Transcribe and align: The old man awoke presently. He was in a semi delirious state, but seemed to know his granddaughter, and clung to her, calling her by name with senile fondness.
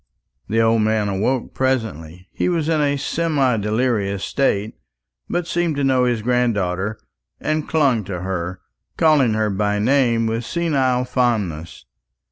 The 0.49 0.59
old 0.59 0.81
man 0.81 1.09
awoke 1.09 1.53
presently. 1.53 2.27
He 2.31 2.49
was 2.49 2.67
in 2.67 2.81
a 2.81 2.97
semi 2.97 3.57
delirious 3.57 4.23
state, 4.23 4.73
but 5.29 5.45
seemed 5.45 5.75
to 5.75 5.83
know 5.83 6.05
his 6.05 6.23
granddaughter, 6.23 6.97
and 7.39 7.69
clung 7.69 8.03
to 8.05 8.21
her, 8.21 8.61
calling 8.97 9.35
her 9.35 9.51
by 9.51 9.77
name 9.77 10.25
with 10.25 10.43
senile 10.43 11.05
fondness. 11.05 11.85